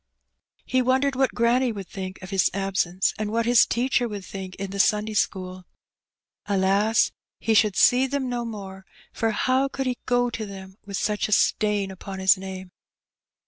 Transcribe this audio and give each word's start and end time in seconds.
He 0.65 0.81
wondered 0.81 1.15
what 1.15 1.35
granny 1.35 1.71
would 1.71 1.87
think 1.87 2.19
of 2.23 2.31
his 2.31 2.49
absence, 2.55 3.13
and 3.19 3.31
what 3.31 3.45
his 3.45 3.67
teacher 3.67 4.07
would 4.07 4.25
think 4.25 4.55
in 4.55 4.71
the 4.71 4.79
Sunday 4.79 5.13
school. 5.13 5.63
AJas! 6.49 7.11
he 7.39 7.53
should 7.53 7.75
see 7.75 8.07
them 8.07 8.27
no 8.27 8.43
more, 8.43 8.83
for 9.13 9.29
how 9.29 9.67
could 9.67 9.85
he 9.85 9.99
go 10.07 10.31
to 10.31 10.47
them 10.47 10.77
with 10.87 10.97
such 10.97 11.27
a 11.27 11.31
stain 11.31 11.91
upon 11.91 12.17
his 12.17 12.35
name? 12.35 12.71